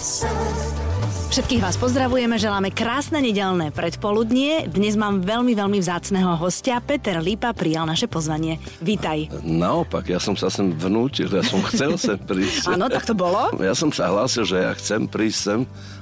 [0.00, 4.64] Všetkých vás pozdravujeme, želáme krásne nedelné predpoludnie.
[4.64, 6.80] Dnes mám veľmi, veľmi vzácného hostia.
[6.80, 8.56] Peter Lípa prijal naše pozvanie.
[8.80, 9.28] Vítaj.
[9.44, 12.64] Naopak, ja som sa sem vnútil, ja som chcel sem prísť.
[12.80, 13.52] Áno, tak to bolo?
[13.60, 15.60] Ja som sa hlásil, že ja chcem prísť sem,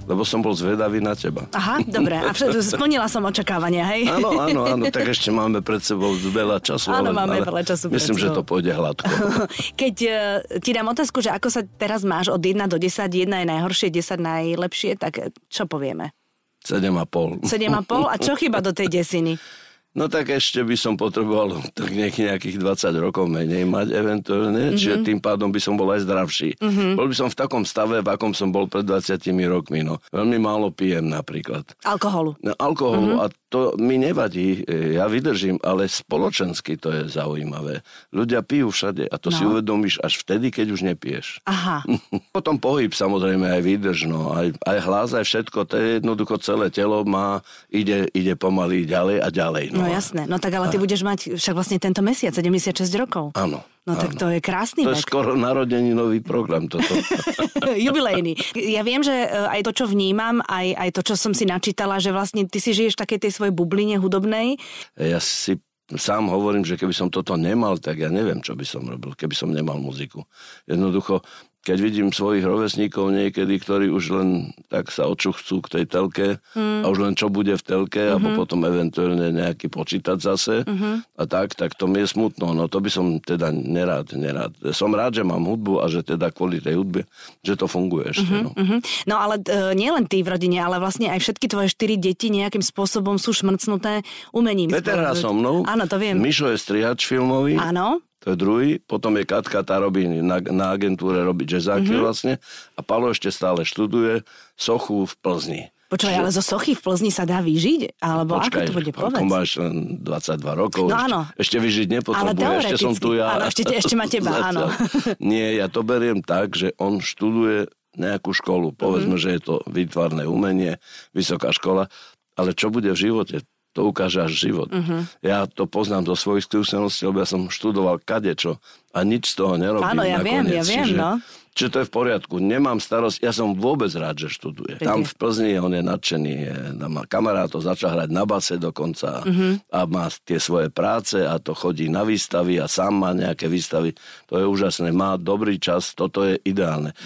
[0.08, 1.44] lebo som bol zvedavý na teba.
[1.52, 2.16] Aha, dobre.
[2.16, 4.08] A všet, splnila som očakávania, hej?
[4.08, 6.88] Áno, áno, áno, tak ešte máme pred sebou veľa času.
[6.88, 9.04] Áno, ale, máme ale veľa času Myslím, že to pôjde hladko.
[9.80, 10.16] Keď uh,
[10.64, 13.88] ti dám otázku, že ako sa teraz máš od 1 do 10, 1 je najhoršie,
[13.92, 16.16] 10 najlepšie, tak čo povieme?
[16.64, 17.44] 7,5.
[17.44, 19.36] 7,5 a čo chyba do tej desiny?
[19.98, 24.78] No tak ešte by som potreboval tak nejakých, nejakých 20 rokov menej mať eventuálne, mm-hmm.
[24.78, 26.54] čiže tým pádom by som bol aj zdravší.
[26.62, 26.94] Mm-hmm.
[26.94, 29.18] Bol by som v takom stave, v akom som bol pred 20
[29.50, 29.82] rokmi.
[29.82, 29.98] No.
[30.14, 31.66] Veľmi málo pijem napríklad.
[31.82, 32.38] Alkoholu.
[32.46, 33.26] No, alkoholu mm-hmm.
[33.26, 37.80] a to mi nevadí, e, ja vydržím, ale spoločensky to je zaujímavé.
[38.12, 39.36] Ľudia pijú všade a to no.
[39.36, 41.40] si uvedomíš až vtedy, keď už nepiješ.
[41.48, 41.80] Aha.
[42.36, 46.68] Potom pohyb samozrejme aj výdrž, no, aj, aj hlas, aj všetko, to je jednoducho celé
[46.68, 47.40] telo má,
[47.72, 49.64] ide, ide pomaly ďalej a ďalej.
[49.72, 53.32] No jasné, no tak ale ty budeš mať však vlastne tento mesiac 76 rokov.
[53.32, 53.64] Áno.
[53.88, 55.08] No tak to je krásny To je vek.
[55.08, 56.92] skoro narodeninový program toto.
[57.88, 58.36] Jubilejný.
[58.52, 61.96] Ja viem, že e, aj to, čo vnímam, aj, aj to, čo som si načítala,
[61.96, 64.60] že vlastne ty si žiješ v takej tej svojej bubline hudobnej.
[65.00, 65.56] ja si
[65.96, 69.32] sám hovorím, že keby som toto nemal, tak ja neviem, čo by som robil, keby
[69.32, 70.20] som nemal muziku.
[70.68, 71.24] Jednoducho,
[71.68, 76.80] keď vidím svojich rovesníkov niekedy, ktorí už len tak sa očuchcú k tej telke mm.
[76.80, 78.14] a už len čo bude v telke mm-hmm.
[78.16, 81.20] alebo potom eventuálne nejaký počítač zase mm-hmm.
[81.20, 82.56] a tak, tak to mi je smutno.
[82.56, 84.56] No to by som teda nerád, nerád.
[84.72, 87.04] Som rád, že mám hudbu a že teda kvôli tej hudbe,
[87.44, 88.32] že to funguje ešte.
[88.32, 88.46] Mm-hmm.
[88.48, 88.50] No.
[88.56, 88.76] Mhm.
[89.04, 92.32] No ale e, nie len ty v rodine, ale vlastne aj všetky tvoje štyri deti
[92.32, 94.00] nejakým spôsobom sú šmrcnuté
[94.32, 94.72] umením.
[94.72, 95.68] Peter hrá so mnou.
[95.68, 96.16] Áno, to viem.
[96.16, 97.60] Mišo je strihač filmový.
[97.60, 98.00] Áno.
[98.34, 98.76] Druhý.
[98.78, 101.88] Potom je Katka, tá robí na, na agentúre, robí jazzáky Mhm.
[101.88, 102.02] mm-hmm.
[102.02, 102.32] vlastne.
[102.74, 105.62] A Palo ešte stále študuje sochu v Plzni.
[105.88, 107.96] Počúvaj, ale zo sochy v Plzni sa dá vyžiť?
[107.96, 109.24] Alebo ako to bude povedz?
[109.24, 111.20] máš len 22 rokov, No ešte, áno.
[111.32, 113.24] ešte vyžiť nepotrebuje, ešte som tu ja.
[113.34, 114.68] Áno, ešte, ešte ma teba, áno.
[115.16, 118.76] Nie, ja to beriem tak, že on študuje nejakú školu.
[118.76, 119.16] Povedzme, Mhm.
[119.16, 119.24] mm-hmm.
[119.24, 120.76] že je to výtvarné umenie,
[121.10, 121.88] vysoká škola,
[122.36, 123.40] ale čo bude v živote?
[123.78, 124.74] To ukáže až život.
[124.74, 125.06] Uh-huh.
[125.22, 128.58] Ja to poznám do svojich skúseností, lebo ja som študoval kadečo
[128.90, 130.58] a nič z toho nerobím Áno, ja viem, nakoniec.
[130.58, 131.12] ja viem, čiže, no.
[131.54, 132.34] Čiže to je v poriadku.
[132.42, 134.82] Nemám starosť, ja som vôbec rád, že študuje.
[134.82, 136.54] Tam v Plzni on je nadšený, je,
[136.90, 139.62] má kamarátov, začal hrať na base dokonca uh-huh.
[139.70, 143.94] a má tie svoje práce a to chodí na výstavy a sám má nejaké výstavy.
[144.26, 146.98] To je úžasné, má dobrý čas, toto je ideálne.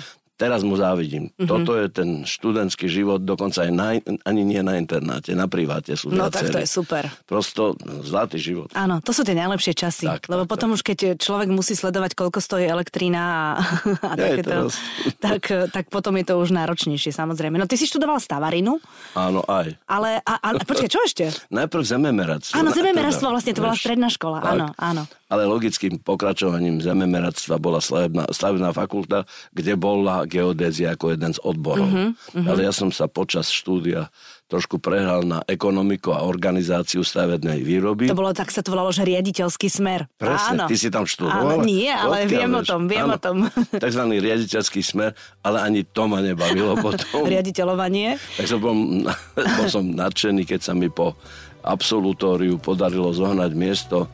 [0.42, 1.30] Teraz mu závidím.
[1.30, 1.38] Mhm.
[1.38, 1.46] Uh-huh.
[1.46, 3.94] Toto je ten študentský život, dokonca aj na,
[4.26, 7.06] ani nie na internáte, na priváte sú No tak to je super.
[7.30, 8.74] Prosto zlatý život.
[8.74, 10.10] Áno, to sú tie najlepšie časy.
[10.10, 13.42] Tak, lebo tak, potom už keď človek musí sledovať, koľko stojí elektrína a,
[14.10, 14.66] a takéto,
[15.26, 17.54] tak, tak potom je to už náročnejšie, samozrejme.
[17.54, 18.82] No ty si študoval stavarinu,
[19.14, 19.78] Áno, aj.
[19.86, 20.18] ale...
[20.26, 21.30] A, a, počkaj, čo ešte?
[21.58, 22.58] Najprv zememeradstvo.
[22.58, 22.90] Áno, teda,
[23.30, 24.42] vlastne, to bola stredná škola.
[24.42, 24.58] tak.
[24.58, 25.02] Áno, áno.
[25.30, 31.92] Ale logickým pokračovaním zememeradstva bola stavebná, stavebná fakulta, kde bola geodézia ako jeden z odborov.
[31.92, 32.48] Uh-huh, uh-huh.
[32.48, 34.08] Ale ja som sa počas štúdia
[34.52, 38.12] trošku prehral na ekonomiku a organizáciu stavebnej výroby.
[38.12, 40.12] To bolo, tak sa to volalo, že riaditeľský smer.
[40.20, 40.68] Presne, áno.
[40.68, 41.56] ty si tam študoval?
[41.56, 43.36] Áno, nie, ale Odkiaľ viem o tom, viem Áno, o tom.
[43.84, 47.24] Takzvaný riaditeľský smer, ale ani to ma nebavilo potom.
[47.32, 48.20] Riaditeľovanie.
[48.36, 48.76] Tak som bol,
[49.56, 51.16] bol som nadšený, keď sa mi po
[51.64, 54.04] absolutóriu podarilo zohnať miesto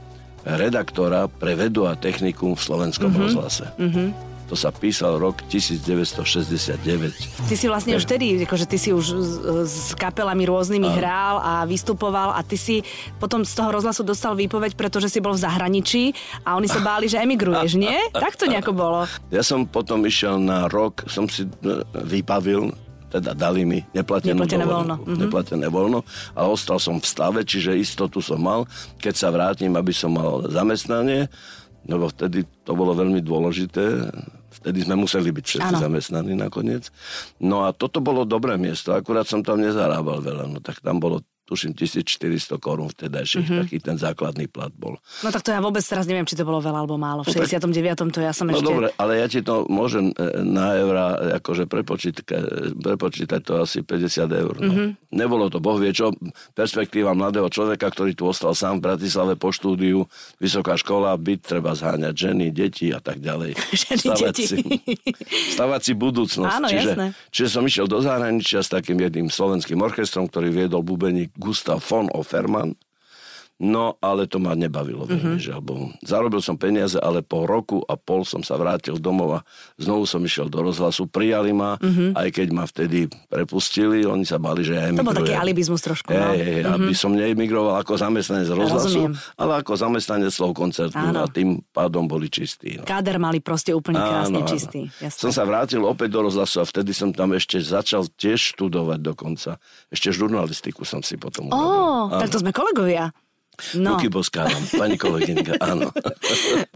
[0.46, 3.24] redaktora pre vedu a technikum v slovenskom mm-hmm.
[3.26, 3.66] rozhlase.
[3.74, 4.27] Mm-hmm.
[4.48, 6.80] To sa písal rok 1969.
[7.44, 9.32] Ty si vlastne už vtedy, akože ty si už s,
[9.68, 12.80] s kapelami rôznymi hral a vystupoval a ty si
[13.20, 16.16] potom z toho rozhlasu dostal výpoveď, pretože si bol v zahraničí
[16.48, 17.96] a oni sa báli, že emigruješ, nie?
[18.16, 19.04] Tak to nejako bolo.
[19.28, 22.72] Ja som potom išiel na rok, som si e, vypavil,
[23.12, 25.18] teda dali mi neplatenú Neplatené dovolenku, voľno, mhm.
[25.20, 26.00] neplatené voľno,
[26.32, 28.64] ale ostal som v stave, čiže istotu som mal,
[28.96, 31.28] keď sa vrátim, aby som mal zamestnanie,
[31.88, 34.12] lebo vtedy to bolo veľmi dôležité,
[34.58, 35.82] vtedy sme museli byť všetci Áno.
[35.82, 36.90] zamestnaní nakoniec.
[37.38, 41.22] No a toto bolo dobré miesto, akurát som tam nezarábal veľa, no tak tam bolo
[41.48, 43.60] tuším 1400 korún vtedajších, mm-hmm.
[43.64, 45.00] taký ten základný plat bol.
[45.24, 47.24] No tak to ja vôbec teraz neviem, či to bolo veľa alebo málo.
[47.24, 48.12] V 69.
[48.12, 48.68] to ja som No ešte...
[48.68, 52.28] dobre, ale ja ti to môžem e, na eurá akože prepočítať,
[52.76, 54.54] prepočítať to asi 50 eur.
[54.60, 54.68] No.
[54.68, 54.88] Mm-hmm.
[55.16, 56.12] Nebolo to, boh vie čo,
[56.52, 60.04] perspektíva mladého človeka, ktorý tu ostal sám v Bratislave po štúdiu,
[60.36, 63.56] vysoká škola, byt, treba zháňať ženy, deti a tak ďalej.
[63.88, 64.44] Ženy, stavať, deti.
[64.44, 64.58] si,
[65.56, 66.52] stavať si budúcnosť.
[66.60, 67.06] Áno, čiže, jasné.
[67.32, 72.10] čiže som išiel do zahraničia s takým jedným slovenským orchestrom, ktorý viedol bubeník Gustav von
[72.10, 72.76] Offerman.
[73.58, 75.42] No, ale to ma nebavilo veľmi, mm-hmm.
[75.42, 75.86] žiaľ Bohu.
[76.06, 79.44] Zarobil som peniaze, ale po roku a pol som sa vrátil domov a
[79.74, 81.10] znovu som išiel do rozhlasu.
[81.10, 82.14] Prijali ma, mm-hmm.
[82.14, 85.02] aj keď ma vtedy prepustili, oni sa bali, že ja emigrujem.
[85.02, 86.14] To bol taký alibizmus trošku.
[86.14, 86.38] No.
[86.38, 86.70] Hey, mm-hmm.
[86.70, 89.14] Aby som neemigroval ako zamestnanec rozhlasu, Rozumiem.
[89.34, 91.26] ale ako zamestnanec slov koncertu Áno.
[91.26, 92.78] a tým pádom boli čistí.
[92.78, 92.86] No.
[92.86, 94.86] Káder mali proste úplne krásne áno, čistý.
[95.02, 95.18] Jasne.
[95.18, 99.58] Som sa vrátil opäť do rozhlasu a vtedy som tam ešte začal tiež študovať dokonca.
[99.90, 103.10] Ešte žurnalistiku som si potom oh, tak to sme kolegovia.
[103.74, 103.98] No.
[103.98, 105.90] Ruky boskávam, pani kolegyňka, áno.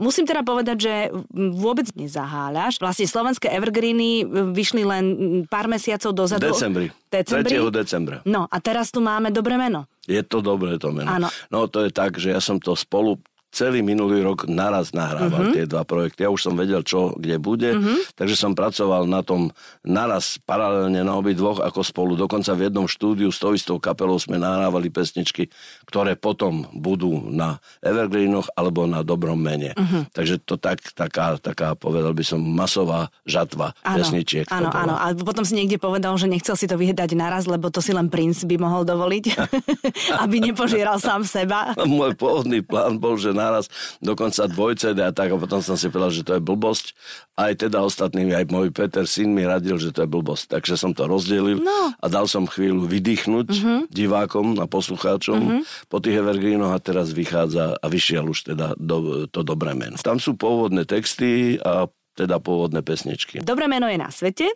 [0.02, 0.94] Musím teda povedať, že
[1.32, 2.82] vôbec nezaháľaš.
[2.82, 5.04] Vlastne slovenské evergreeny vyšli len
[5.46, 6.50] pár mesiacov dozadu.
[6.50, 6.90] Decembri.
[7.06, 7.54] decembri.
[7.54, 7.70] 3.
[7.70, 8.16] decembra.
[8.26, 9.86] No a teraz tu máme dobré meno.
[10.10, 11.06] Je to dobré to meno.
[11.06, 11.28] Áno.
[11.54, 15.54] No to je tak, že ja som to spolu celý minulý rok naraz nahrával uh-huh.
[15.54, 16.24] tie dva projekty.
[16.24, 18.00] Ja už som vedel, čo kde bude, uh-huh.
[18.16, 19.52] takže som pracoval na tom
[19.84, 22.16] naraz paralelne na obi dvoch ako spolu.
[22.16, 25.52] Dokonca v jednom štúdiu s tou istou kapelou sme nahrávali pesničky,
[25.84, 29.76] ktoré potom budú na Evergreenoch alebo na Dobrom mene.
[29.76, 30.08] Uh-huh.
[30.16, 34.48] Takže to tak, taká, taká, povedal by som, masová žatva ano, pesničiek.
[34.48, 34.96] Áno, áno.
[34.96, 38.08] A potom si niekde povedal, že nechcel si to vyhedať naraz, lebo to si len
[38.08, 39.24] princ by mohol dovoliť,
[40.24, 41.76] aby nepožíral sám seba.
[41.84, 43.66] Môj pôvodný plán bol, že naraz,
[43.98, 46.94] dokonca dvojcede a tak a potom som si povedal, že to je blbosť.
[47.34, 50.54] Aj teda ostatnými, aj môj Peter, syn mi radil, že to je blbosť.
[50.54, 51.90] Takže som to rozdelil no.
[51.98, 53.80] a dal som chvíľu vydýchnuť uh-huh.
[53.90, 55.62] divákom a poslucháčom uh-huh.
[55.90, 59.98] po tých evergreenoch a teraz vychádza a vyšiel už teda do, to dobré meno.
[59.98, 63.40] Tam sú pôvodné texty a teda pôvodné pesničky.
[63.40, 64.52] Dobré meno je na svete,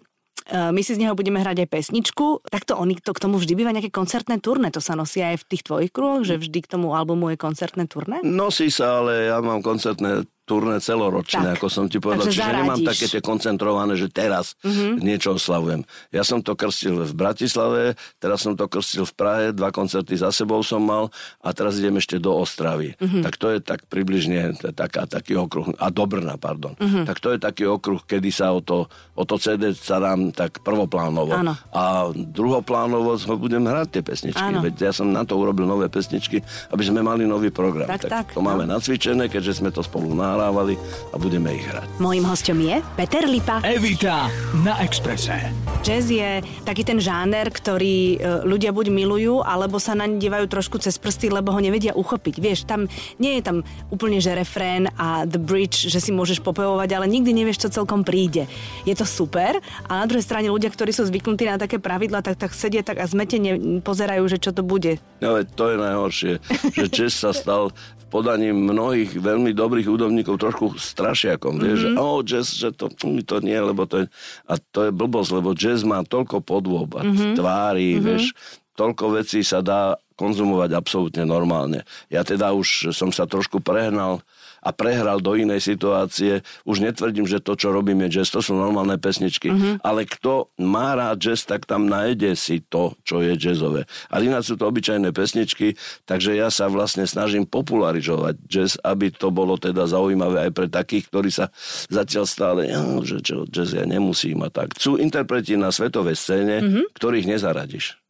[0.47, 2.47] my si z neho budeme hrať aj pesničku.
[2.47, 4.71] Takto oni to k tomu vždy býva nejaké koncertné turné.
[4.71, 7.91] To sa nosí aj v tých tvojich kruhoch, že vždy k tomu albumu je koncertné
[7.91, 8.23] turné?
[8.23, 11.59] Nosí sa, ale ja mám koncertné turné celoročné, tak.
[11.59, 12.31] ako som ti povedal.
[12.31, 12.63] Takže Čiže zaradíš.
[12.63, 15.03] nemám také tie koncentrované, že teraz mm-hmm.
[15.03, 15.83] niečo oslavujem.
[16.15, 20.31] Ja som to krstil v Bratislave, teraz som to krstil v Prahe, dva koncerty za
[20.31, 21.11] sebou som mal
[21.43, 22.95] a teraz idem ešte do Ostravy.
[22.95, 23.23] Mm-hmm.
[23.27, 26.79] Tak to je tak približne taká, taký okruh, a do Brna, pardon.
[26.79, 27.05] Mm-hmm.
[27.11, 28.87] Tak to je taký okruh, kedy sa o to,
[29.19, 31.35] o to CD sa dám tak prvoplánovo.
[31.35, 31.59] Áno.
[31.75, 34.55] A druhoplánovo budem hrať tie pesničky.
[34.55, 34.63] Áno.
[34.63, 36.39] Veď ja som na to urobil nové pesničky,
[36.71, 37.91] aby sme mali nový program.
[37.91, 38.47] Tak, tak, tak to no.
[38.47, 40.77] máme nacvičené, keďže sme to spolu na nahrávali
[41.11, 41.97] a budeme ich hrať.
[41.97, 43.65] Mojím hostom je Peter Lipa.
[43.65, 44.29] Evita
[44.61, 45.49] na Exprese.
[45.81, 50.77] Jazz je taký ten žáner, ktorý e, ľudia buď milujú, alebo sa naň dívajú trošku
[50.77, 52.37] cez prsty, lebo ho nevedia uchopiť.
[52.37, 52.85] Vieš, tam
[53.17, 53.57] nie je tam
[53.89, 58.05] úplne že refrén a the bridge, že si môžeš popevovať, ale nikdy nevieš, čo celkom
[58.05, 58.45] príde.
[58.85, 59.57] Je to super,
[59.89, 63.01] a na druhej strane ľudia, ktorí sú zvyknutí na také pravidla, tak, tak sedia tak
[63.01, 64.99] a zmetene pozerajú, že čo to bude.
[65.23, 66.33] Ale to je najhoršie,
[66.75, 67.71] že jazz sa stal
[68.17, 71.67] podaním mnohých veľmi dobrých údobníkov trošku strašiakom, mm-hmm.
[71.69, 74.07] vieš, že oh, jazz, že to, to nie, lebo to je,
[74.49, 77.37] a to je blbosť, lebo jazz má toľko podôb a mm-hmm.
[77.37, 78.07] tvári, mm-hmm.
[78.09, 78.25] vieš,
[78.73, 81.85] toľko vecí sa dá konzumovať absolútne normálne.
[82.09, 84.25] Ja teda už som sa trošku prehnal
[84.67, 86.43] a prehral do inej situácie.
[86.67, 89.55] Už netvrdím, že to, čo robím, je jazz, to sú normálne pesničky.
[89.55, 89.87] Mm-hmm.
[89.87, 93.87] Ale kto má rád jazz, tak tam nájde si to, čo je jazzové.
[94.11, 99.31] Ale ináč sú to obyčajné pesničky, takže ja sa vlastne snažím popularizovať jazz, aby to
[99.31, 101.55] bolo teda zaujímavé aj pre takých, ktorí sa
[101.87, 104.75] zatiaľ stále, no, že čo, jazz ja nemusím a tak.
[104.83, 106.85] Sú interpreti na svetovej scéne, mm-hmm.
[106.99, 108.03] ktorých nezaradíš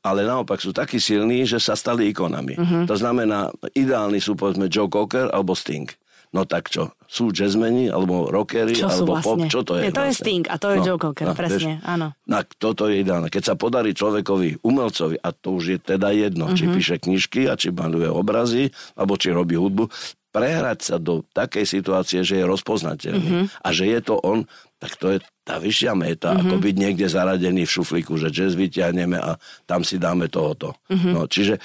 [0.00, 2.56] ale naopak sú takí silní, že sa stali ikonami.
[2.56, 2.84] Uh-huh.
[2.88, 5.92] To znamená, ideálni sú povedzme Joe Cocker alebo Sting.
[6.30, 9.26] No tak čo, sú jazzmeni, alebo rockery, čo alebo vlastne?
[9.26, 9.90] pop, čo to je?
[9.90, 10.14] je to vlastne?
[10.14, 12.06] je Sting a to je no, Joe Cocker, no, presne, vieš, áno.
[12.30, 13.26] No, toto je ideálne.
[13.26, 16.58] Keď sa podarí človekovi, umelcovi, a to už je teda jedno, uh-huh.
[16.58, 16.72] či mhm.
[16.78, 19.90] píše knižky, a či maluje obrazy, alebo či robí hudbu,
[20.30, 23.46] prehrať sa do takej situácie, že je rozpoznateľný uh-huh.
[23.50, 24.46] a že je to on,
[24.78, 26.46] tak to je tá vyššia meta, uh-huh.
[26.46, 29.34] ako byť niekde zaradený v šuflíku, že jazz vyťahneme a
[29.66, 30.78] tam si dáme tohoto.
[30.86, 31.10] Uh-huh.
[31.10, 31.58] No, čiže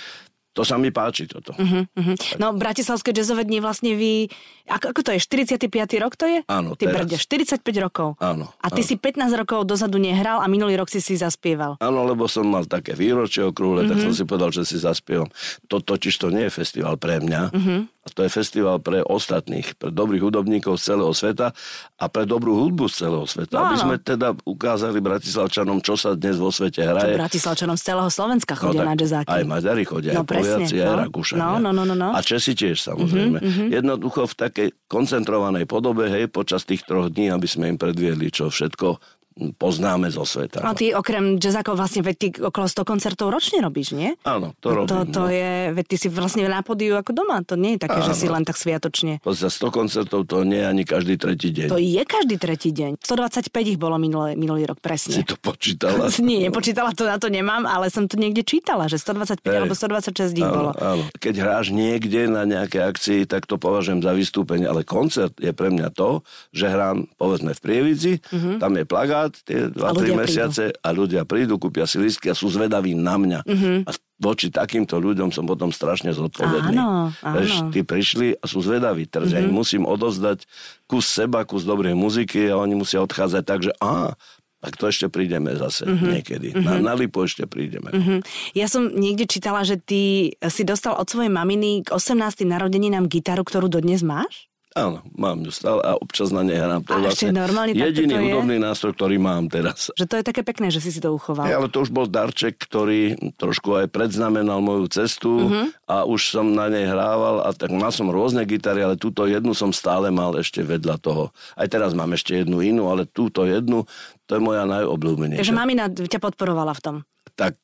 [0.56, 1.52] to sa mi páči toto.
[1.52, 2.16] Uh-huh, uh-huh.
[2.40, 4.32] No, Bratislavské jazzové dni vlastne vy...
[4.72, 5.20] Ako, ako to je?
[5.20, 5.68] 45.
[6.00, 6.40] rok to je?
[6.48, 8.16] Áno, Ty brde, 45 rokov.
[8.24, 8.50] Áno.
[8.64, 8.88] A ty áno.
[8.88, 11.76] si 15 rokov dozadu nehral a minulý rok si si zaspieval.
[11.84, 13.92] Áno, lebo som mal také výročie okrúhle, uh-huh.
[13.92, 15.28] tak som si povedal, že si zaspievam.
[15.68, 17.42] To totiž to nie je festival pre mňa.
[17.52, 17.92] Uh-huh.
[18.06, 21.58] A to je festival pre ostatných, pre dobrých hudobníkov z celého sveta
[21.98, 23.58] a pre dobrú hudbu z celého sveta.
[23.58, 27.18] No, aby sme teda ukázali Bratislavčanom, čo sa dnes vo svete hraje.
[27.18, 29.30] Čo Bratislavčanom z celého Slovenska no chodia no, na jazzáky.
[29.34, 30.86] Aj Maďari chodia, no, aj Poliaci, no.
[30.86, 31.42] aj Rakúšania.
[31.42, 32.10] No, no, no, no, no.
[32.14, 33.42] A Česi tiež samozrejme.
[33.42, 33.68] Uh-huh, uh-huh.
[33.74, 38.54] Jednoducho v takej koncentrovanej podobe, hej, počas tých troch dní, aby sme im predviedli, čo
[38.54, 40.64] všetko poznáme zo sveta.
[40.64, 44.16] A ty okrem jazzákov vlastne, veď ty okolo 100 koncertov ročne robíš, nie?
[44.24, 44.90] Áno, to robím.
[44.90, 45.32] To, to no.
[45.32, 48.28] je, veď ty si vlastne na podiu ako doma, to nie je také, že si
[48.32, 49.20] len tak sviatočne.
[49.22, 51.68] Za 100 koncertov to nie je ani každý tretí deň.
[51.68, 53.04] To je každý tretí deň.
[53.04, 55.20] 125 ich bolo minulý, minulý rok, presne.
[55.20, 56.08] Si to počítala?
[56.26, 59.58] Nie, nepočítala to, na to nemám, ale som to niekde čítala, že 125 Hej.
[59.62, 60.70] alebo 126 ich Áno, bolo.
[60.80, 61.04] áno.
[61.20, 65.70] Keď hráš niekde na nejaké akcii, tak to považujem za vystúpenie, ale koncert je pre
[65.70, 68.58] mňa to, že hrám povedzme v Prievidzi, Mhm.
[68.58, 72.50] tam je plagát tie 2-3 ľudia mesiace a ľudia prídu, kúpia si listky a sú
[72.50, 73.40] zvedaví na mňa.
[73.86, 76.76] A voči takýmto ľuďom som potom strašne zodpovedný.
[76.76, 76.80] Mhm.
[76.80, 77.38] Áno, áno.
[77.40, 77.72] Mhm.
[77.76, 79.08] Tí prišli a sú zvedaví.
[79.12, 80.48] Teraz ja im musím odozdať
[80.88, 84.16] kus seba, kus dobrej muziky a oni musia odchádzať tak, že á,
[84.64, 86.58] tak to ešte prídeme zase niekedy.
[86.58, 87.92] Na, na Lipu ešte prídeme.
[87.92, 88.26] Mhm.
[88.58, 92.48] Ja som niekde čítala, že ty si dostal od svojej maminy k 18.
[92.48, 94.48] narodeninám gitaru, ktorú dodnes máš?
[94.76, 96.84] Áno, mám ju stále a občas na nej hrám.
[96.84, 98.24] To je vlastne normálne jediný to je?
[98.28, 99.88] hudobný nástroj, ktorý mám teraz.
[99.96, 101.48] Že to je také pekné, že si si to uchoval.
[101.48, 105.88] Ja, ale to už bol darček, ktorý trošku aj predznamenal moju cestu Mhm.
[105.88, 109.56] a už som na nej hrával a tak mal som rôzne gitary, ale túto jednu
[109.56, 111.32] som stále mal ešte vedľa toho.
[111.56, 113.88] Aj teraz mám ešte jednu inú, ale túto jednu,
[114.26, 115.42] to je moja najobľúbenejšia.
[115.42, 116.98] Takže mamina ťa podporovala v tom.
[117.36, 117.58] Tak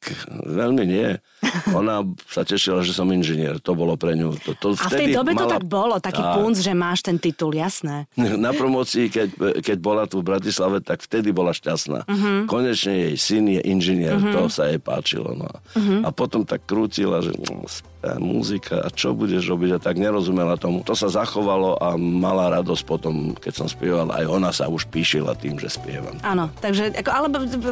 [0.52, 1.16] veľmi nie.
[1.72, 3.56] Ona sa tešila, že som inžinier.
[3.64, 4.36] To bolo pre ňu.
[4.44, 6.36] To, to A v tej dobe to mala- tak bolo, taký Tá.
[6.36, 8.04] punc, že máš ten titul, jasné.
[8.20, 9.28] Na promocii, keď,
[9.64, 12.04] keď bola tu v Bratislave, tak vtedy bola šťastná.
[12.04, 12.52] Uh-huh.
[12.52, 14.34] Konečne jej syn je inžinier, uh-huh.
[14.36, 15.40] to sa jej páčilo.
[15.40, 15.48] No.
[15.48, 16.04] Uh-huh.
[16.04, 17.32] A potom tak krútila, že
[18.02, 20.82] no, muzika a čo budeš robiť a tak nerozumela tomu.
[20.86, 24.10] To sa zachovalo a mala radosť potom, keď som spieval.
[24.10, 26.18] Aj ona sa už píšila tým, že spievam.
[26.26, 27.28] Áno, takže, ako, ale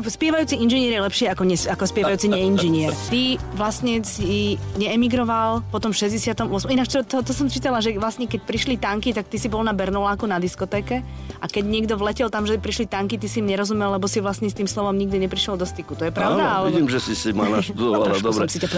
[0.06, 2.94] spievajúci inžinier je lepšie ako, ne, ako spievajúci neinžinier.
[3.14, 6.46] Ty vlastne si neemigroval potom v 68.
[6.70, 9.66] Ináč to, to, to som čítala, že vlastne keď prišli tanky, tak ty si bol
[9.66, 11.02] na Bernoláku na diskotéke
[11.40, 14.52] a keď niekto vletel tam, že prišli tanky, ty si im nerozumel, lebo si vlastne
[14.52, 15.96] s tým slovom nikdy neprišiel do styku.
[15.98, 16.44] To je pravda?
[16.44, 16.76] Áno, alebo...
[16.76, 18.06] vidím, že si si ma naštudovala.
[18.14, 18.40] Trošku dobre.
[18.46, 18.70] som si ťa.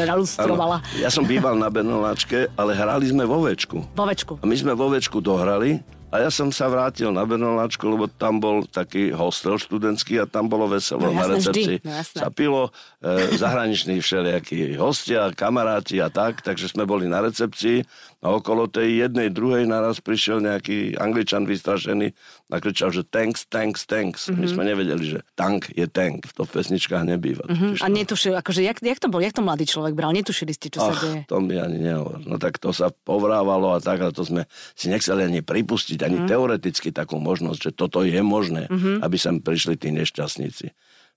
[0.41, 0.77] Áno.
[0.97, 3.81] Ja som býval na Bernoláčke, ale hrali sme vo Večku.
[3.97, 4.37] Vovečku.
[4.37, 8.37] A my sme vo Večku dohrali a ja som sa vrátil na Bernoláčku, lebo tam
[8.37, 11.65] bol taký hostel študentský a tam bolo veselo No na recepcii.
[11.65, 12.17] vždy, no jasné.
[12.19, 12.69] sa pilo,
[13.01, 17.81] e, zahraniční všelijakí hostia, kamaráti a tak, takže sme boli na recepcii
[18.21, 22.13] a okolo tej jednej, druhej naraz prišiel nejaký angličan vystrašený
[22.53, 24.29] a kričal, že tanks, tanks, tanks.
[24.29, 24.37] Mm-hmm.
[24.37, 24.53] My Mhm.
[24.53, 26.29] sme nevedeli, že tank je tank.
[26.37, 27.49] To v pesničkách nebýva.
[27.49, 27.81] Mhm.
[27.81, 27.81] Mm-hmm.
[27.81, 30.13] A netušil, akože, jak, jak to bol, jak to mladý človek bral?
[30.13, 31.25] Netušili ste, čo sa deje?
[31.25, 32.21] Ach, to mi ani nehovor.
[32.21, 34.45] No tak to sa povrávalo a tak, ale to sme
[34.77, 36.27] si nechceli ani pripustiť, ani mm.
[36.29, 39.01] teoreticky takú možnosť, že toto je možné, mm-hmm.
[39.01, 40.69] aby sem prišli tí nešťastníci.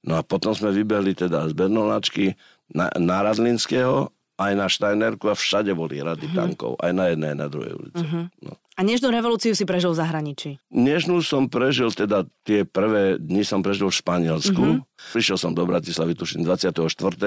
[0.09, 2.37] No a potom sme vybehli teda z Bernoláčky
[2.73, 6.39] na, na Radlinského, aj na Steinerku a všade boli rady mm-hmm.
[6.39, 8.03] tankov, aj na jednej, aj na druhej ulici.
[8.03, 8.25] Mm-hmm.
[8.43, 8.53] No.
[8.75, 10.51] A nežnú revolúciu si prežil v zahraničí.
[10.75, 14.59] Nežnú som prežil, teda tie prvé dni som prežil v Španielsku.
[14.59, 14.75] Mhm.
[14.83, 14.93] Mm-hmm.
[15.13, 16.73] Prišiel som do Bratislavy, tuším, 24.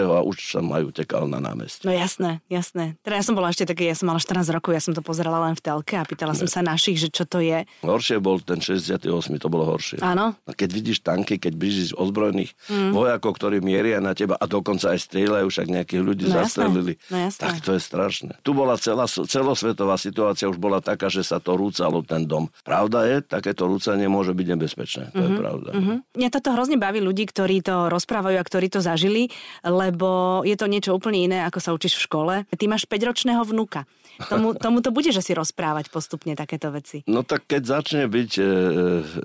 [0.10, 1.86] a už som aj utekal na námestie.
[1.86, 2.98] No jasné, jasné.
[3.06, 5.46] Teda ja som bola ešte také, ja som mala 14 rokov, ja som to pozerala
[5.46, 7.70] len v telke a pýtala som sa našich, že čo to je.
[7.86, 9.06] Horšie bol ten 68,
[9.38, 10.02] to bolo horšie.
[10.02, 10.34] Áno.
[10.48, 12.98] A keď vidíš tanky, keď vidíš ozbrojených mm.
[12.98, 17.18] vojakov, ktorí mieria na teba a dokonca aj strieľajú, však nejakých ľudí No zastrelili, no
[17.30, 17.42] jasné.
[17.46, 18.34] tak to je strašné.
[18.42, 22.48] Tu bola celá, celosvetová situácia, už bola taká, že sa to rúcalo ten dom.
[22.62, 25.04] Pravda je, takéto rúcanie môže byť nebezpečné.
[25.10, 25.70] To Mhm, je pravda.
[25.72, 25.98] Hm?
[26.14, 29.30] Mňa toto hrozne baví ľudí, ktorí to rozprávajú a ktorí to zažili,
[29.62, 30.08] lebo
[30.44, 32.34] je to niečo úplne iné, ako sa učíš v škole.
[32.48, 33.84] Ty máš 5-ročného vnuka.
[34.24, 37.06] Tomu, tomu to budeš asi rozprávať postupne takéto veci.
[37.06, 38.44] No tak keď začne byť e,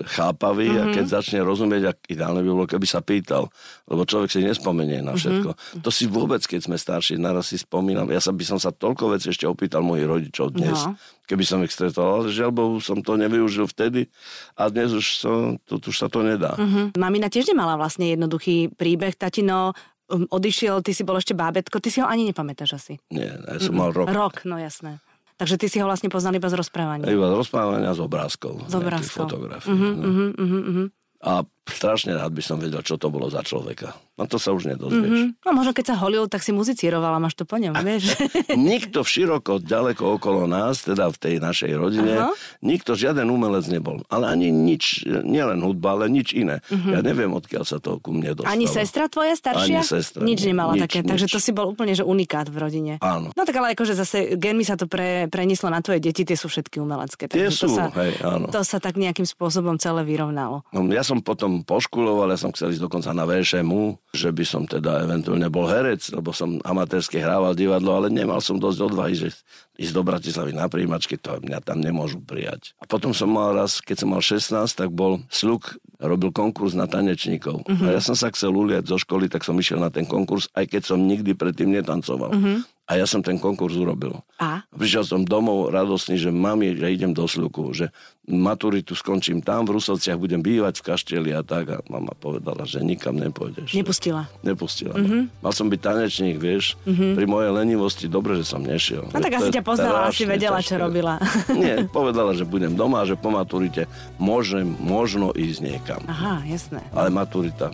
[0.07, 0.79] chápavý mm-hmm.
[0.79, 0.93] a Mhm.
[0.93, 3.49] keď začne rozumieť, ak ideálne by bolo, keby sa pýtal,
[3.85, 5.05] lebo človek si nespomenie Mhm.
[5.05, 5.49] na všetko.
[5.51, 5.81] Mm-hmm.
[5.81, 8.05] To si vôbec, keď sme starší, naraz si spomínam.
[8.07, 10.93] Ja sa by som sa toľko vecí ešte opýtal mojich rodičov dnes, No.
[11.27, 14.11] Keby som ich stretol, ale žiaľ Bohu som to nevyužil vtedy
[14.59, 16.55] a dnes už, som, to, už sa to nedá.
[16.59, 16.95] Hm.
[16.99, 19.15] Mamina tiež nemala vlastne jednoduchý príbeh.
[19.15, 19.71] Tatino
[20.11, 22.93] um, odišiel, ty si bol ešte bábetko, ty si ho ani nepamätáš asi.
[23.09, 24.11] Nie, ja som mal rok.
[24.11, 24.99] Rok, no jasné.
[25.33, 27.09] Takže ty si ho vlastne poznal iba z rozprávania.
[27.09, 28.69] Iba z rozprávania z obrázkov.
[28.69, 29.27] Z obrázkov.
[29.27, 29.73] Fotografií.
[29.73, 30.07] Mhm, no.
[30.07, 30.85] mhm, mhm, mhm.
[31.23, 33.95] A strašne rád by som vedel, čo to bolo za človeka.
[34.13, 35.09] No to sa už nedozvieš.
[35.09, 35.41] Mhm.
[35.41, 38.13] No možno keď sa holil, tak si muzicíroval a máš to po ňom, vieš.
[38.51, 42.29] Nikto v široko, ďaleko okolo nás, teda v tej našej rodine, Aha.
[42.61, 44.05] nikto, žiaden umelec nebol.
[44.13, 46.61] Ale ani nič, nielen hudba, ale nič iné.
[46.69, 48.53] Ja neviem, odkiaľ sa to ku mne dostalo.
[48.53, 49.81] Ani sestra tvoja staršia?
[49.81, 51.09] Ani sestra, Nič nemala Nič, také, nič.
[51.09, 52.93] takže to si bol úplne že unikát v rodine.
[53.01, 53.33] Áno.
[53.33, 56.53] No tak ale akože zase genmi sa to pre, prenieslo na tvoje deti, tie sú
[56.53, 57.25] všetky umelecké.
[57.25, 58.45] Tie takže to sú, sa, hej, áno.
[58.53, 60.65] To sa tak nejakým spôsobom celé vyrovnalo.
[60.73, 64.65] No, ja som potom poškuloval, ja som chcel ísť dokonca na VŠMU, že by som
[64.65, 69.29] teda eventuálne bol herec, lebo som amatérsky hrával divadlo, ale nemal som dosť odvahy, že
[69.77, 72.73] ísť do Bratislavy na príjimačky, to mňa tam nemôžu prijať.
[72.81, 76.85] A potom som mal raz, keď som mal 16, tak bol sluk robil konkurs na
[76.85, 77.63] tanečníkov.
[77.63, 77.87] Uh-huh.
[77.87, 80.67] A ja som sa chcel uliať zo školy, tak som išiel na ten konkurs, aj
[80.67, 82.35] keď som nikdy predtým netancoval.
[82.35, 82.59] Uh-huh.
[82.83, 84.19] A ja som ten konkurs urobil.
[84.43, 84.67] A?
[84.75, 87.87] Prišiel som domov radosný, že mami, že idem do Sľuku, že
[88.27, 91.71] maturitu skončím tam, v Rusovciach budem bývať v kašteli a tak.
[91.71, 93.71] A mama povedala, že nikam nepôjdeš.
[93.71, 94.27] Nepustila.
[94.43, 94.99] Nepustila.
[94.99, 95.43] Mm-hmm.
[95.43, 96.75] Mal som byť tanečník, vieš.
[96.83, 97.11] Mm-hmm.
[97.15, 99.07] Pri mojej lenivosti dobre, že som nešiel.
[99.15, 101.23] No tak asi ťa poznala, asi vedela, čo robila.
[101.55, 103.87] Nie, povedala, že budem doma, že po maturite
[104.19, 106.01] môžem, možno ísť niekam.
[106.07, 106.83] Aha, jasné.
[106.91, 107.71] Ale maturita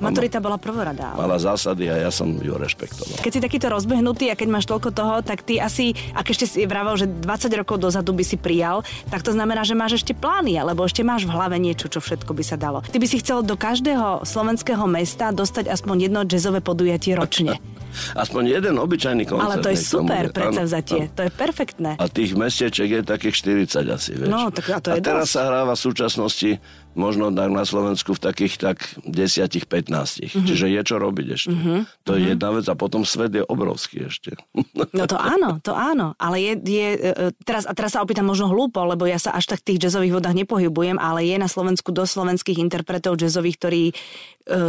[0.00, 1.12] Maturita bola prvoradá.
[1.14, 3.20] ale- mala zásady a ja som ju rešpektoval.
[3.20, 6.64] Keď si takýto rozbehnutý a keď máš toľko toho, tak ty asi, ak ešte si
[6.64, 8.80] vravel, že 20 rokov dozadu by si prijal,
[9.12, 12.32] tak to znamená, že máš ešte plány, alebo ešte máš v hlave niečo, čo všetko
[12.32, 12.80] by sa dalo.
[12.82, 17.60] Ty by si chcel do každého slovenského mesta dostať aspoň jedno jazzové podujatie ročne.
[18.14, 19.50] Aspoň jeden obyčajný koncert.
[19.50, 21.98] Ale to je super predsavzatie, to je perfektné.
[21.98, 23.34] A tých mesteček je takých
[23.66, 24.30] 40 asi, vieš.
[24.30, 25.34] No, tak a to je teraz dosť.
[25.34, 26.50] sa hráva v súčasnosti
[26.94, 29.60] možno na Slovensku v takých tak 10-15.
[29.60, 29.96] Mhm.
[29.96, 30.46] Mm-hmm.
[30.46, 31.54] Čiže je čo robiť ešte.
[31.54, 31.80] Mm-hmm.
[32.06, 34.34] To je jedna vec a potom svet je obrovský ešte.
[34.90, 38.26] No to áno, to áno, ale je, je e, e, teraz, a teraz sa opýtam
[38.26, 41.46] možno hlúpo, lebo ja sa až tak v tých jazzových vodách nepohybujem, ale je na
[41.46, 43.94] Slovensku dosť slovenských interpretov jazzových, ktorí e,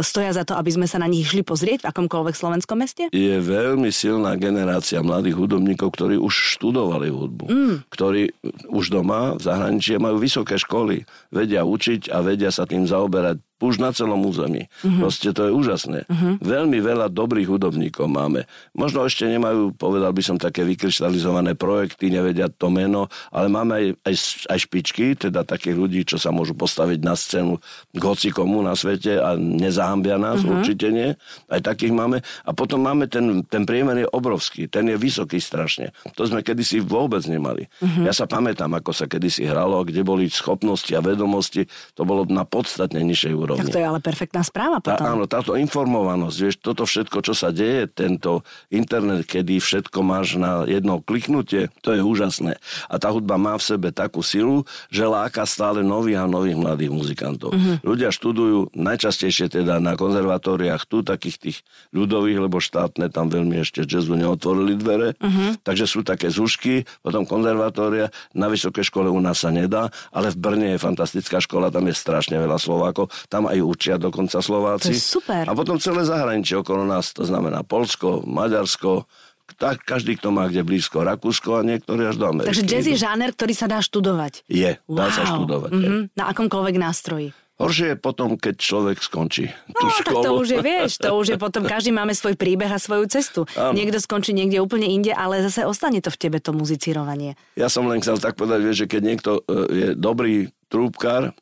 [0.04, 3.10] stoja za to, aby sme sa na nich išli pozrieť v akomkoľvek slovenskom meste?
[3.10, 7.46] je veľmi silná generácia mladých hudobníkov, ktorí už študovali hudbu.
[7.48, 7.74] Mm.
[7.88, 8.22] Ktorí
[8.68, 13.78] už doma v zahraničí majú vysoké školy, vedia učiť a vedia sa tým zaoberať už
[13.78, 14.66] na celom území.
[14.82, 14.98] Mm-hmm.
[14.98, 15.98] Proste to je úžasné.
[16.10, 16.32] Mm-hmm.
[16.42, 18.50] Veľmi veľa dobrých hudobníkov máme.
[18.74, 23.86] Možno ešte nemajú, povedal by som, také vykryštalizované projekty, nevedia to meno, ale máme aj,
[24.02, 24.14] aj,
[24.50, 27.62] aj špičky, teda takých ľudí, čo sa môžu postaviť na scénu
[27.94, 30.54] k hocikomu na svete a nezahambia nás, mm-hmm.
[30.58, 31.14] určite nie.
[31.46, 32.18] Aj takých máme.
[32.42, 35.94] A potom máme ten, ten priemer je obrovský, ten je vysoký strašne.
[36.18, 37.70] To sme kedysi vôbec nemali.
[37.78, 38.04] Mm-hmm.
[38.10, 42.42] Ja sa pamätám, ako sa kedysi hralo, kde boli schopnosti a vedomosti, to bolo na
[42.48, 43.51] podstatne nižšej úrovni.
[43.58, 45.06] Tak to je ale perfektná správa Tá, potom.
[45.06, 50.64] áno, táto informovanosť, vieš, toto všetko, čo sa deje, tento internet, kedy všetko máš na
[50.64, 52.56] jedno kliknutie, to je úžasné.
[52.88, 56.92] A tá hudba má v sebe takú silu, že láka stále nových a nových mladých
[56.92, 57.52] muzikantov.
[57.52, 57.84] Mm-hmm.
[57.84, 61.58] Ľudia študujú najčastejšie teda na konzervatóriách tu takých tých
[61.92, 65.14] ľudových, lebo štátne tam veľmi ešte jazzu neotvorili dvere.
[65.18, 65.64] Mm-hmm.
[65.66, 70.38] Takže sú také zušky, potom konzervatória, na vysokej škole u nás sa nedá, ale v
[70.38, 74.88] Brne je fantastická škola, tam je strašne veľa Slovákov, tam aj učia dokonca Slováci.
[74.88, 75.44] To je super.
[75.44, 79.06] A potom celé zahraničie okolo nás, to znamená Polsko, Maďarsko,
[79.52, 82.48] tak každý, kto má kde blízko Rakúsko a niektorí až do Ameriky.
[82.48, 84.46] Takže jazz je žáner, ktorý sa dá študovať.
[84.46, 85.70] Je, dá sa študovať.
[85.70, 85.78] je.
[85.78, 87.28] Mhm, na akomkoľvek nástroji.
[87.52, 90.24] Horšie je potom, keď človek skončí tú No, tak školu.
[90.24, 93.44] to už je, vieš, to už je potom, každý máme svoj príbeh a svoju cestu.
[93.54, 93.76] Áno.
[93.76, 97.36] Niekto skončí niekde úplne inde, ale zase ostane to v tebe, to muzicírovanie.
[97.54, 100.34] Ja som len chcel tak povedať, vieš, že keď niekto e, je dobrý
[100.66, 101.36] trúbkár,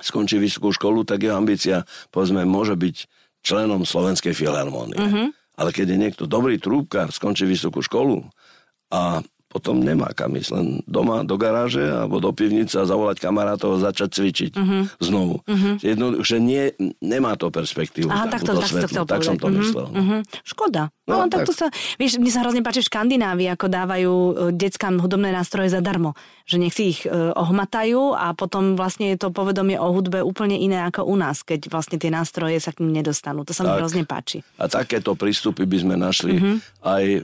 [0.00, 2.96] skončí vysokú školu, tak jeho ambícia, povedzme, môže byť
[3.44, 4.98] členom Slovenskej filharmónie.
[4.98, 5.24] Mhm.
[5.54, 8.26] Ale keď je niekto dobrý trúbkár, skončí vysokú školu
[8.90, 9.22] a
[9.54, 13.84] potom nemá kam ísť, len doma do garáže alebo do pivnice a zavolať kamarátov a
[13.84, 14.78] začať cvičiť Mhm.
[14.98, 15.46] znovu.
[15.78, 18.10] Jednoducho, nie, nemá to perspektívu.
[18.10, 19.46] Aha, tak to, tak to chcel tak som to.
[19.46, 19.86] Mhm, myslel.
[19.88, 20.16] mhm.
[20.42, 20.90] Škoda.
[21.04, 21.46] No, No, tak, tak.
[21.46, 25.68] to sa, vieš, mne sa hrozne páči v Škandinávii, ako dávajú e, deckám hudobné nástroje
[25.68, 26.16] zadarmo.
[26.42, 30.56] Že nech si ich e, ohmatajú a potom vlastne je to povedomie o hudbe úplne
[30.56, 33.44] iné ako u nás, keď vlastne tie nástroje sa k ním nedostanú.
[33.44, 33.78] To sa mi Tak.
[33.78, 34.40] hrozne páči.
[34.56, 36.40] A takéto prístupy by sme našli Mhm.
[36.40, 36.56] mm-hmm.
[36.82, 37.18] aj e,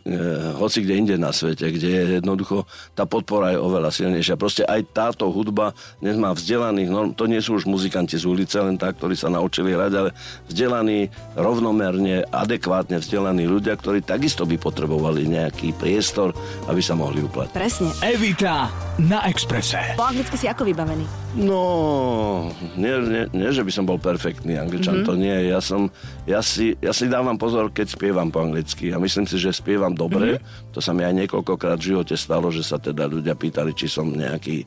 [0.54, 4.38] hoci kde inde na svete, kde je jednoducho tá podpora je oveľa silnejšia.
[4.38, 8.60] Proste aj táto hudba dnes má vzdelaných, no to nie sú už muzikanti z ulice,
[8.60, 10.10] len tak, ktorí sa naučili hrať, ale
[10.46, 16.36] vzdelaní, rovnomerne, adekvátne vzdelaní ľudia, ktorí takisto by potrebovali nejaký priestor,
[16.68, 17.56] aby sa mohli uplatniť.
[17.56, 17.90] Presne.
[18.04, 18.68] Evita
[19.00, 19.96] na Exprese.
[19.96, 21.30] Po anglicky si ako vybavený?
[21.30, 25.08] No, nie, nie, nie, že by som bol perfektný angličan, mm-hmm.
[25.08, 25.36] to nie.
[25.46, 25.86] Ja, som,
[26.26, 29.94] ja, si, ja si dávam pozor, keď spievam po anglicky a myslím si, že spievam
[29.94, 30.42] dobre.
[30.42, 30.74] Mm-hmm.
[30.74, 34.10] To sa mi aj niekoľkokrát v živote stalo, že sa teda ľudia pýtali, či som
[34.10, 34.64] nejaký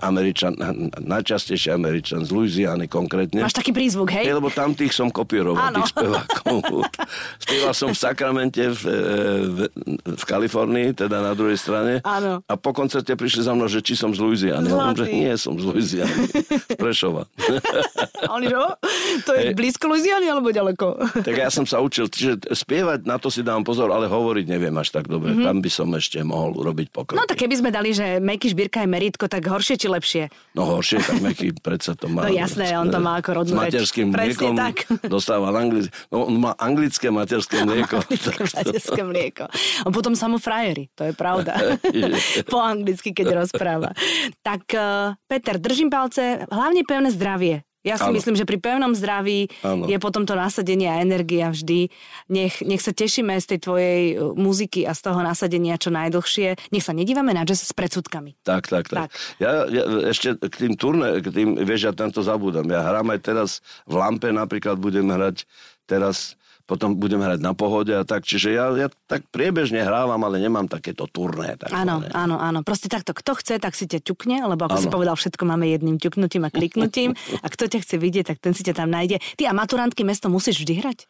[0.00, 0.56] Američan,
[1.04, 3.44] najčastejšie Američan z Louisiany konkrétne.
[3.44, 4.24] Máš taký prízvuk, hej?
[4.24, 6.88] Hej, lebo tam tých som kopíroval, tých spevákov.
[7.44, 8.96] Spieval som v Sakramente v, e,
[9.44, 9.58] v,
[10.16, 12.00] v Kalifornii, teda na druhej strane.
[12.02, 12.40] Áno.
[12.48, 14.64] A po koncerte prišli za mnou, že či som z Louisiany.
[14.72, 16.24] Hovorím, že nie som z Louisiany.
[16.32, 17.28] Z Prešova.
[18.36, 18.70] Oni, že, "O,
[19.28, 19.56] to je Hej.
[19.56, 20.86] blízko Louisiany alebo ďaleko?
[21.26, 24.72] tak ja som sa učil, čiže spievať na to si dám pozor, ale hovoriť neviem
[24.78, 25.34] až tak dobre.
[25.34, 25.46] Mm-hmm.
[25.46, 27.18] Tam by som ešte mohol urobiť pokrok.
[27.18, 30.22] No tak keby sme dali, že Meky Šbírka je meritko, tak horšie či lepšie?
[30.54, 32.26] No horšie, tak Meky predsa to má.
[32.26, 33.72] No jasné, on to má ako rodnú S reč.
[33.74, 34.76] materským Presne mliekom tak.
[35.14, 35.90] dostával anglické.
[36.14, 37.98] No on má anglické materské mlieko.
[38.06, 39.44] Anglické materské mlieko.
[39.84, 41.58] A potom samo frajeri, to je pravda.
[42.52, 43.90] po anglicky, keď rozpráva.
[44.40, 48.16] Tak, eh, Peter, držím palce, hlavne pevné zdravie Ja si Áno.
[48.16, 49.88] myslím, že pri pevnom zdraví Áno.
[49.88, 51.88] je potom to nasadenie a energia vždy.
[52.28, 56.60] Nech, nech sa tešíme z tej tvojej uh, muziky a z toho nasadenia čo najdlhšie.
[56.76, 58.36] Nech sa nedívame na jazz s predsudkami.
[58.44, 59.08] Tak, tak, tak.
[59.08, 59.10] Tak.
[59.40, 62.68] Ja, ja ešte k tým turné, k tým, vieš, ja tento zabúdam.
[62.68, 63.50] Ja hrám aj teraz
[63.88, 65.48] v Lampe napríklad budem hrať
[65.88, 66.36] teraz
[66.70, 70.64] potom budem hrať na pohode a tak, čiže ja, ja tak priebežne hrávam, ale nemám
[70.64, 71.58] takéto turné.
[71.66, 72.14] Áno, takzvané.
[72.14, 72.58] áno, áno.
[72.62, 74.84] Proste takto, kto chce, tak si ťa ťukne, lebo ako Áno.
[74.84, 77.18] si povedal, všetko máme jedným ťuknutím a kliknutím.
[77.36, 79.18] a kto ťa chce vidieť, tak ten si ťa tam nájde.
[79.34, 81.00] Ty a maturantky mesto musíš vždy hrať?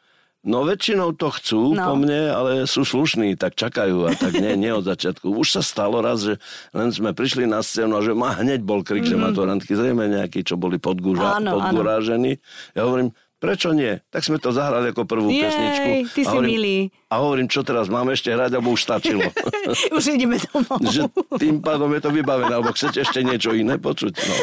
[0.41, 1.85] No väčšinou to chcú No.
[1.85, 5.29] po mne, ale sú slušní, tak čakajú a tak nie, nie od začiatku.
[5.29, 6.41] Už sa stalo raz, že
[6.73, 9.21] len sme prišli na scénu a že ma hneď bol krik, mm-hmm.
[9.21, 11.37] že maturantky zrejme nejakí, čo boli podgúža, Mhm.
[11.37, 11.57] Áno, áno.
[11.61, 12.41] podgurážení.
[12.73, 13.99] Ja hovorím, prečo nie?
[14.13, 15.91] Tak sme to zahrali ako prvú Jej, pesničku.
[16.13, 16.79] ty si hovorím, milý.
[17.11, 19.27] A hovorím, čo teraz, máme ešte hrať, alebo už stačilo.
[19.99, 20.79] Už ideme domov.
[20.87, 24.15] že tým pádom je to vybavené, alebo chcete ešte niečo iné počuť.
[24.15, 24.35] No.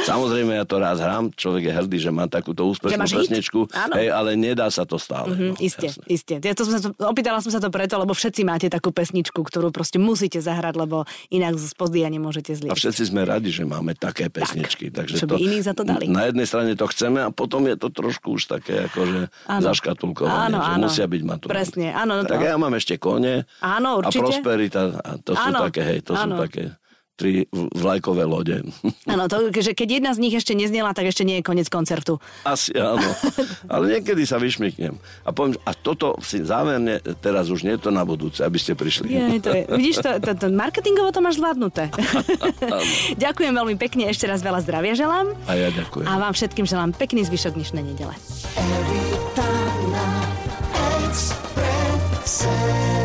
[0.00, 4.34] Samozrejme, ja to raz hrám, človek je hrdý, že má takúto úspešnú pesničku, hej, ale
[4.34, 5.30] nedá sa to stále.
[5.30, 6.04] Mm, no, isté, jasné.
[6.06, 6.34] isté.
[6.38, 9.42] Ja to som sa to, opýtala som sa to preto, lebo všetci máte takú pesničku,
[9.42, 12.78] ktorú proste musíte zahrať, lebo inak z pozdia nemôžete A zliecť.
[12.78, 14.88] všetci sme radi, že máme také pesničky.
[14.90, 16.06] takže čo by iní za to dali.
[16.06, 20.58] Na jednej strane to chceme a potom je to trošku už také akože zaškatulkovanie, Áno,
[20.58, 20.82] že áno.
[20.86, 21.58] musia byť maturantky.
[21.80, 24.20] Presne, áno, no Tak to- ja mám ešte kone Áno, a určite.
[24.20, 24.80] prosperita.
[25.00, 26.36] A to sú Áno, také, hej, to sú áno.
[26.36, 26.76] také
[27.16, 28.64] tri vlajkové lode.
[29.12, 32.16] Áno, to, že keď jedna z nich ešte neznela, tak ešte nie je koniec koncertu.
[32.48, 33.04] Asi áno.
[33.68, 34.96] Ale niekedy sa vyšmyknem.
[34.96, 38.72] A poviem, a toto si záverne, teraz už nie je to na budúce, aby ste
[38.72, 39.12] prišli.
[39.12, 41.92] Je, to je, vidíš, to, to, to, marketingovo to máš zvládnuté.
[43.24, 46.08] Ďakujem veľmi pekne, ešte raz veľa zdravia želám A ja ďakujem.
[46.08, 48.16] a vám všetkým želám pekný zvyšok dnešnej nedele.
[48.56, 48.96] Every
[49.36, 49.49] time
[52.40, 52.99] sei.